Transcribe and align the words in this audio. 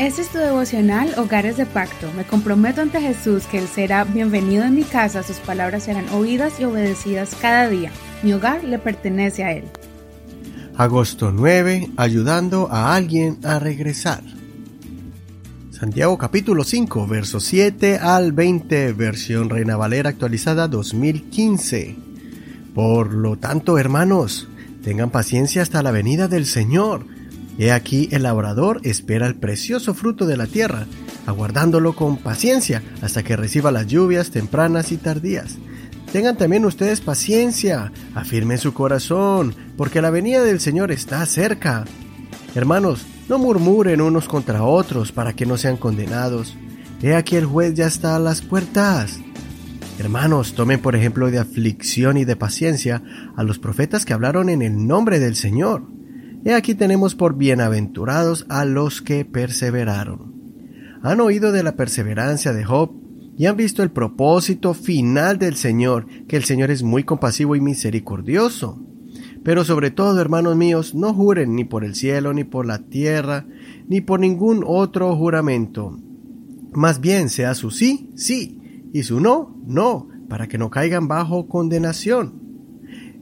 Este 0.00 0.22
es 0.22 0.30
tu 0.30 0.38
devocional 0.38 1.12
Hogares 1.18 1.58
de 1.58 1.66
Pacto. 1.66 2.10
Me 2.16 2.24
comprometo 2.24 2.80
ante 2.80 3.02
Jesús 3.02 3.44
que 3.44 3.58
Él 3.58 3.68
será 3.68 4.04
bienvenido 4.04 4.64
en 4.64 4.74
mi 4.74 4.82
casa, 4.82 5.22
sus 5.22 5.36
palabras 5.36 5.82
serán 5.82 6.08
oídas 6.08 6.58
y 6.58 6.64
obedecidas 6.64 7.36
cada 7.38 7.68
día. 7.68 7.92
Mi 8.22 8.32
hogar 8.32 8.64
le 8.64 8.78
pertenece 8.78 9.44
a 9.44 9.52
Él. 9.52 9.64
Agosto 10.74 11.32
9. 11.32 11.90
Ayudando 11.98 12.72
a 12.72 12.94
alguien 12.94 13.40
a 13.44 13.58
regresar. 13.58 14.22
Santiago 15.70 16.16
capítulo 16.16 16.64
5, 16.64 17.06
versos 17.06 17.44
7 17.44 17.98
al 17.98 18.32
20, 18.32 18.94
versión 18.94 19.50
Reina 19.50 19.76
Valera 19.76 20.08
actualizada 20.08 20.66
2015. 20.66 21.94
Por 22.74 23.12
lo 23.12 23.36
tanto, 23.36 23.76
hermanos, 23.76 24.48
tengan 24.82 25.10
paciencia 25.10 25.60
hasta 25.60 25.82
la 25.82 25.90
venida 25.90 26.26
del 26.26 26.46
Señor 26.46 27.19
He 27.60 27.72
aquí 27.72 28.08
el 28.10 28.22
labrador 28.22 28.80
espera 28.84 29.26
el 29.26 29.34
precioso 29.34 29.92
fruto 29.92 30.24
de 30.24 30.38
la 30.38 30.46
tierra, 30.46 30.86
aguardándolo 31.26 31.94
con 31.94 32.16
paciencia 32.16 32.82
hasta 33.02 33.22
que 33.22 33.36
reciba 33.36 33.70
las 33.70 33.86
lluvias 33.86 34.30
tempranas 34.30 34.92
y 34.92 34.96
tardías. 34.96 35.58
Tengan 36.10 36.38
también 36.38 36.64
ustedes 36.64 37.02
paciencia, 37.02 37.92
afirmen 38.14 38.56
su 38.56 38.72
corazón, 38.72 39.54
porque 39.76 40.00
la 40.00 40.08
venida 40.08 40.42
del 40.42 40.58
Señor 40.58 40.90
está 40.90 41.26
cerca. 41.26 41.84
Hermanos, 42.54 43.04
no 43.28 43.38
murmuren 43.38 44.00
unos 44.00 44.26
contra 44.26 44.62
otros 44.62 45.12
para 45.12 45.34
que 45.34 45.44
no 45.44 45.58
sean 45.58 45.76
condenados. 45.76 46.56
He 47.02 47.14
aquí 47.14 47.36
el 47.36 47.44
juez 47.44 47.74
ya 47.74 47.86
está 47.86 48.16
a 48.16 48.20
las 48.20 48.40
puertas. 48.40 49.20
Hermanos, 49.98 50.54
tomen 50.54 50.80
por 50.80 50.96
ejemplo 50.96 51.30
de 51.30 51.38
aflicción 51.38 52.16
y 52.16 52.24
de 52.24 52.36
paciencia 52.36 53.02
a 53.36 53.42
los 53.42 53.58
profetas 53.58 54.06
que 54.06 54.14
hablaron 54.14 54.48
en 54.48 54.62
el 54.62 54.86
nombre 54.86 55.18
del 55.18 55.36
Señor. 55.36 55.99
He 56.42 56.54
aquí 56.54 56.74
tenemos 56.74 57.14
por 57.14 57.36
bienaventurados 57.36 58.46
a 58.48 58.64
los 58.64 59.02
que 59.02 59.26
perseveraron. 59.26 60.32
Han 61.02 61.20
oído 61.20 61.52
de 61.52 61.62
la 61.62 61.76
perseverancia 61.76 62.54
de 62.54 62.64
Job 62.64 62.92
y 63.36 63.44
han 63.44 63.56
visto 63.56 63.82
el 63.82 63.90
propósito 63.90 64.72
final 64.72 65.38
del 65.38 65.56
Señor, 65.56 66.06
que 66.28 66.36
el 66.36 66.44
Señor 66.44 66.70
es 66.70 66.82
muy 66.82 67.04
compasivo 67.04 67.56
y 67.56 67.60
misericordioso. 67.60 68.82
Pero 69.44 69.64
sobre 69.64 69.90
todo, 69.90 70.18
hermanos 70.18 70.56
míos, 70.56 70.94
no 70.94 71.12
juren 71.12 71.54
ni 71.54 71.64
por 71.64 71.84
el 71.84 71.94
cielo, 71.94 72.32
ni 72.32 72.44
por 72.44 72.64
la 72.64 72.78
tierra, 72.78 73.46
ni 73.86 74.00
por 74.00 74.18
ningún 74.20 74.64
otro 74.66 75.14
juramento. 75.16 75.98
Más 76.72 77.00
bien 77.00 77.28
sea 77.28 77.54
su 77.54 77.70
sí, 77.70 78.08
sí, 78.14 78.86
y 78.94 79.02
su 79.02 79.20
no, 79.20 79.56
no, 79.66 80.08
para 80.28 80.48
que 80.48 80.56
no 80.56 80.70
caigan 80.70 81.06
bajo 81.06 81.48
condenación. 81.48 82.40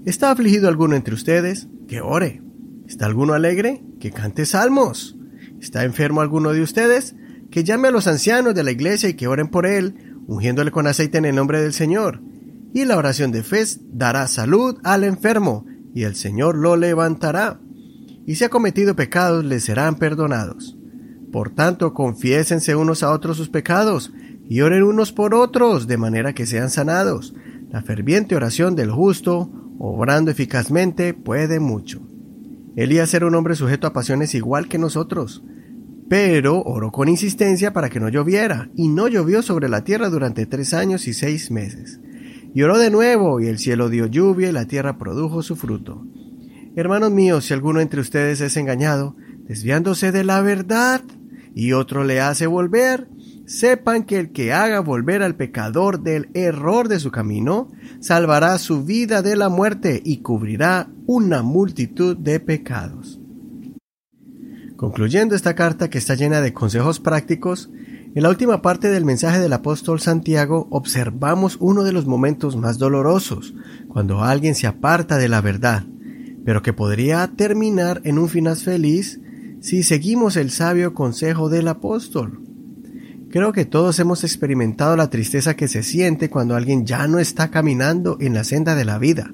¿Está 0.05 0.31
afligido 0.31 0.69
alguno 0.69 0.95
entre 0.95 1.15
ustedes? 1.15 1.69
Que 1.89 2.01
ore. 2.01 2.48
¿Está 2.89 3.05
alguno 3.05 3.35
alegre? 3.35 3.85
Que 4.01 4.11
cante 4.13 4.47
salmos. 4.47 5.15
¿Está 5.61 5.85
enfermo 5.85 6.23
alguno 6.23 6.53
de 6.53 6.63
ustedes? 6.63 7.15
Que 7.51 7.63
llame 7.63 7.89
a 7.89 7.91
los 7.91 8.07
ancianos 8.07 8.55
de 8.55 8.65
la 8.65 8.71
iglesia 8.71 9.11
y 9.11 9.15
que 9.15 9.29
oren 9.29 9.49
por 9.49 9.67
él, 9.67 10.17
ungiéndole 10.27 10.71
con 10.71 10.87
aceite 10.87 11.19
en 11.19 11.27
el 11.27 11.35
nombre 11.35 11.61
del 11.61 11.75
Señor. 11.75 12.23
Y 12.73 12.87
la 12.87 12.97
oración 12.97 13.31
de 13.31 13.43
fe 13.43 13.63
dará 13.93 14.27
salud 14.27 14.79
al 14.85 15.05
enfermo, 15.05 15.67
y 15.95 16.05
el 16.05 16.17
Señor 16.17 16.57
lo 16.57 16.77
levantará. 16.77 17.61
Y 18.27 18.37
si 18.37 18.45
ha 18.45 18.49
cometido 18.49 18.97
pecados, 18.97 19.45
le 19.45 19.61
serán 19.61 19.97
perdonados. 19.97 20.79
Por 21.31 21.51
tanto, 21.51 21.93
confiésense 21.93 22.75
unos 22.75 23.03
a 23.03 23.13
otros 23.13 23.37
sus 23.37 23.51
pecados, 23.51 24.15
y 24.49 24.63
oren 24.63 24.83
unos 24.83 25.13
por 25.13 25.35
otros, 25.35 25.89
de 25.89 25.99
manera 25.99 26.33
que 26.33 26.47
sean 26.47 26.71
sanados. 26.71 27.35
La 27.71 27.83
ferviente 27.83 28.35
oración 28.35 28.77
del 28.77 28.91
justo, 28.91 29.51
obrando 29.79 30.31
eficazmente, 30.31 31.13
puede 31.13 31.61
mucho. 31.61 32.08
Elías 32.79 33.13
era 33.13 33.27
un 33.27 33.35
hombre 33.35 33.57
sujeto 33.57 33.89
a 33.89 33.93
pasiones 33.93 34.37
igual 34.37 34.69
que 34.69 34.79
nosotros, 34.79 35.43
pero 36.09 36.63
oró 36.63 36.93
con 36.93 37.09
insistencia 37.09 37.73
para 37.73 37.91
que 37.91 37.99
no 37.99 38.09
lloviera, 38.09 38.71
y 38.77 38.87
no 38.87 39.09
llovió 39.09 39.43
sobre 39.43 39.69
la 39.69 39.83
tierra 39.83 40.11
durante 40.11 40.47
tres 40.47 40.73
años 40.75 41.09
y 41.09 41.13
seis 41.13 41.51
meses. 41.51 41.99
Y 42.55 42.63
oró 42.63 42.79
de 42.79 42.91
nuevo, 42.91 43.41
y 43.41 43.49
el 43.49 43.59
cielo 43.59 43.89
dio 43.89 44.07
lluvia, 44.07 44.51
y 44.51 44.53
la 44.53 44.67
tierra 44.67 44.97
produjo 44.97 45.43
su 45.43 45.57
fruto. 45.57 46.07
Hermanos 46.77 47.11
míos, 47.11 47.47
si 47.47 47.53
alguno 47.53 47.81
entre 47.81 48.01
ustedes 48.01 48.41
es 48.41 48.57
engañado, 48.57 49.17
desviándose 49.49 50.13
de 50.13 50.23
la 50.23 50.41
verdad, 50.41 51.03
y 51.57 51.73
otro 51.73 52.05
le 52.05 52.21
hace 52.21 52.47
volver, 52.47 53.09
sepan 53.45 54.05
que 54.05 54.21
el 54.21 54.31
que 54.31 54.53
haga 54.53 54.79
volver 54.79 55.25
al 55.25 55.35
pecador 55.35 56.05
del 56.05 56.31
error 56.33 56.87
de 56.87 57.01
su 57.01 57.11
camino, 57.11 57.73
salvará 57.99 58.57
su 58.59 58.85
vida 58.85 59.21
de 59.21 59.35
la 59.35 59.49
muerte 59.49 60.01
y 60.05 60.19
cubrirá 60.19 60.91
una 61.11 61.43
multitud 61.43 62.19
de 62.19 62.39
pecados. 62.39 63.19
Concluyendo 64.77 65.35
esta 65.35 65.55
carta 65.55 65.89
que 65.89 65.97
está 65.97 66.15
llena 66.15 66.43
de 66.43 66.53
consejos 66.53 67.01
prácticos, 67.01 67.71
en 68.15 68.23
la 68.23 68.29
última 68.29 68.61
parte 68.61 68.91
del 68.91 69.07
mensaje 69.07 69.41
del 69.41 69.55
apóstol 69.55 70.01
Santiago 70.01 70.69
observamos 70.71 71.57
uno 71.61 71.83
de 71.83 71.93
los 71.93 72.05
momentos 72.05 72.57
más 72.57 72.77
dolorosos, 72.77 73.55
cuando 73.89 74.23
alguien 74.23 74.55
se 74.55 74.67
aparta 74.67 75.17
de 75.17 75.31
la 75.31 75.41
verdad, 75.41 75.87
pero 76.45 76.61
que 76.61 76.75
podría 76.75 77.27
terminar 77.35 78.03
en 78.05 78.19
un 78.19 78.29
final 78.29 78.57
feliz 78.57 79.19
si 79.63 79.85
seguimos 79.85 80.37
el 80.37 80.51
sabio 80.51 80.93
consejo 80.93 81.49
del 81.49 81.69
apóstol. 81.69 82.43
Creo 83.31 83.55
que 83.55 83.65
todos 83.65 83.99
hemos 83.99 84.25
experimentado 84.25 84.95
la 84.95 85.09
tristeza 85.09 85.57
que 85.57 85.69
se 85.69 85.83
siente 85.83 86.29
cuando 86.29 86.55
alguien 86.55 86.85
ya 86.85 87.09
no 87.09 87.19
está 87.19 87.51
caminando 87.51 88.19
en 88.21 88.35
la 88.35 88.45
senda 88.45 88.75
de 88.75 88.85
la 88.85 88.99
vida. 88.99 89.33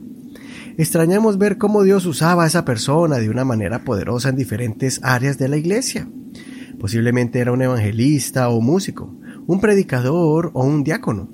Extrañamos 0.76 1.38
ver 1.38 1.56
cómo 1.56 1.84
Dios 1.84 2.04
usaba 2.04 2.44
a 2.44 2.46
esa 2.48 2.64
persona 2.64 3.18
de 3.18 3.30
una 3.30 3.44
manera 3.44 3.84
poderosa 3.84 4.30
en 4.30 4.36
diferentes 4.36 4.98
áreas 5.04 5.38
de 5.38 5.48
la 5.48 5.56
iglesia. 5.56 6.08
Posiblemente 6.80 7.38
era 7.38 7.52
un 7.52 7.62
evangelista 7.62 8.48
o 8.48 8.60
músico, 8.60 9.14
un 9.46 9.60
predicador 9.60 10.50
o 10.52 10.64
un 10.64 10.82
diácono. 10.82 11.30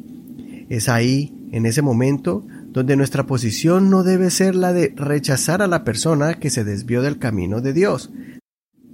Es 0.68 0.90
ahí, 0.90 1.34
en 1.52 1.64
ese 1.64 1.80
momento, 1.80 2.46
donde 2.68 2.96
nuestra 2.96 3.26
posición 3.26 3.88
no 3.88 4.02
debe 4.02 4.30
ser 4.30 4.54
la 4.54 4.74
de 4.74 4.92
rechazar 4.94 5.62
a 5.62 5.66
la 5.66 5.84
persona 5.84 6.34
que 6.34 6.50
se 6.50 6.62
desvió 6.62 7.00
del 7.00 7.18
camino 7.18 7.62
de 7.62 7.72
Dios, 7.72 8.12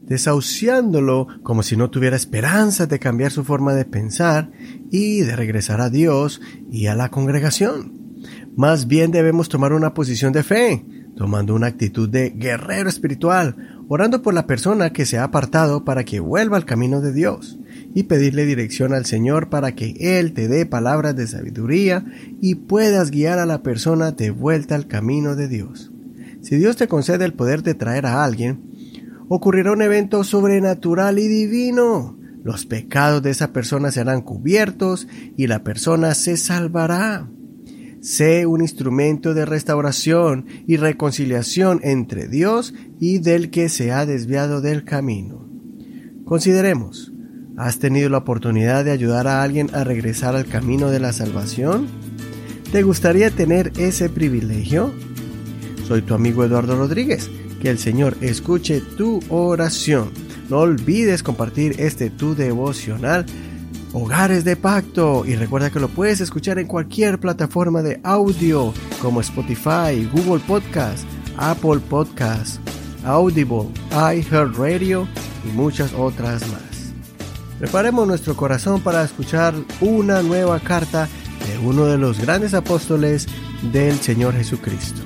desahuciándolo 0.03 1.27
como 1.43 1.65
si 1.65 1.77
no 1.77 1.91
tuviera 1.91 2.15
esperanza 2.15 2.87
de 2.87 3.01
cambiar 3.01 3.33
su 3.33 3.43
forma 3.43 3.75
de 3.75 3.85
pensar 3.85 4.53
y 4.93 5.23
de 5.23 5.35
regresar 5.35 5.81
a 5.81 5.91
Dios 5.91 6.41
y 6.71 6.87
a 6.87 6.95
la 6.95 7.11
congregación. 7.11 7.96
Más 8.57 8.87
bien 8.87 9.11
debemos 9.11 9.51
tomar 9.51 9.75
una 9.75 9.93
posición 9.93 10.33
de 10.33 10.43
fe, 10.43 10.83
tomando 11.15 11.55
una 11.55 11.67
actitud 11.67 12.09
de 12.09 12.31
guerrero 12.31 12.89
espiritual, 12.89 13.85
orando 13.87 14.23
por 14.23 14.33
la 14.33 14.47
persona 14.47 14.95
que 14.95 15.05
se 15.05 15.19
ha 15.19 15.25
apartado 15.25 15.85
para 15.85 16.05
que 16.05 16.21
vuelva 16.21 16.57
al 16.57 16.65
camino 16.65 17.03
de 17.03 17.13
Dios, 17.13 17.59
y 17.95 18.05
pedirle 18.05 18.47
dirección 18.47 18.95
al 18.95 19.05
Señor 19.05 19.51
para 19.51 19.75
que 19.75 19.95
Él 20.01 20.33
te 20.33 20.49
dé 20.49 20.65
palabras 20.65 21.15
de 21.15 21.27
sabiduría 21.27 22.07
y 22.41 22.55
puedas 22.55 23.11
guiar 23.11 23.39
a 23.39 23.45
la 23.45 23.63
persona 23.63 24.13
de 24.13 24.31
vuelta 24.31 24.75
al 24.75 24.87
camino 24.87 25.37
de 25.37 25.49
Dios. 25.49 25.93
Si 26.41 26.57
Dios 26.57 26.77
te 26.77 26.89
concede 26.89 27.27
el 27.27 27.35
poder 27.35 27.63
de 27.63 27.75
traer 27.75 28.07
a 28.07 28.25
alguien, 28.25 28.63
ocurrirá 29.29 29.73
un 29.73 29.83
evento 29.83 30.25
sobrenatural 30.25 31.19
y 31.19 31.29
divino. 31.29 32.19
Los 32.43 32.65
pecados 32.65 33.23
de 33.23 33.33
esa 33.33 33.53
persona 33.53 33.91
serán 33.91 34.23
cubiertos 34.23 35.09
y 35.37 35.47
la 35.47 35.63
persona 35.63 36.15
se 36.15 36.39
salvará. 36.39 37.29
Sé 38.07 38.47
un 38.47 38.61
instrumento 38.61 39.35
de 39.35 39.45
restauración 39.45 40.47
y 40.69 40.77
reconciliación 40.77 41.81
entre 41.83 42.29
Dios 42.29 42.73
y 43.01 43.19
del 43.19 43.51
que 43.51 43.69
se 43.69 43.91
ha 43.91 44.07
desviado 44.07 44.61
del 44.61 44.85
camino. 44.85 45.51
Consideremos, 46.25 47.13
¿has 47.57 47.81
tenido 47.81 48.09
la 48.09 48.19
oportunidad 48.19 48.85
de 48.85 48.93
ayudar 48.93 49.27
a 49.27 49.43
alguien 49.43 49.75
a 49.75 49.83
regresar 49.83 50.37
al 50.37 50.47
camino 50.47 50.89
de 50.89 51.01
la 51.01 51.13
salvación? 51.13 51.89
¿Te 52.71 52.85
gustaría 52.85 53.33
tener 53.33 53.73
ese 53.77 54.09
privilegio? 54.09 54.95
Soy 55.89 56.01
tu 56.03 56.15
amigo 56.15 56.45
Eduardo 56.45 56.77
Rodríguez 56.77 57.29
que 57.61 57.71
el 57.71 57.79
Señor 57.81 58.17
escuche 58.21 58.83
tu 58.97 59.19
oración. 59.31 60.13
No 60.49 60.59
olvides 60.59 61.25
compartir 61.25 61.81
este 61.81 62.11
tu 62.11 62.37
devocional 62.37 63.27
Hogares 63.99 64.45
de 64.45 64.57
Pacto 64.57 65.25
y 65.25 65.37
recuerda 65.37 65.71
que 65.71 65.81
lo 65.81 65.89
puedes 65.89 66.21
escuchar 66.21 66.59
en 66.59 66.67
cualquier 66.67 67.19
plataforma 67.19 67.81
de 67.81 67.99
audio 68.05 68.75
como 69.01 69.23
Spotify, 69.23 70.07
Google 70.13 70.45
Podcast, 70.47 71.07
Apple 71.39 71.79
Podcast, 71.89 72.61
Audible, 73.07 73.71
iHeartRadio 73.93 75.09
y 75.47 75.57
muchas 75.57 75.95
otras 75.95 76.47
más. 76.49 76.93
Preparemos 77.59 78.07
nuestro 78.07 78.37
corazón 78.37 78.83
para 78.83 79.03
escuchar 79.03 79.55
una 79.81 80.21
nueva 80.21 80.61
carta 80.61 81.09
de 81.49 81.67
uno 81.67 81.87
de 81.87 81.97
los 81.97 82.21
grandes 82.21 82.53
apóstoles 82.53 83.27
del 83.73 83.99
Señor 84.01 84.35
Jesucristo. 84.35 85.06